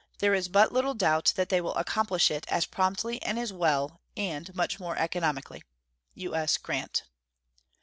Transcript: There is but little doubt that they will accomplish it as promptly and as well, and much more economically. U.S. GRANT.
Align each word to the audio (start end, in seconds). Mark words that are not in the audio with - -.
There 0.17 0.33
is 0.33 0.47
but 0.47 0.71
little 0.71 0.95
doubt 0.95 1.31
that 1.35 1.49
they 1.49 1.61
will 1.61 1.75
accomplish 1.75 2.31
it 2.31 2.47
as 2.47 2.65
promptly 2.65 3.21
and 3.21 3.37
as 3.37 3.53
well, 3.53 4.01
and 4.17 4.51
much 4.55 4.79
more 4.79 4.97
economically. 4.97 5.61
U.S. 6.15 6.57
GRANT. 6.57 7.03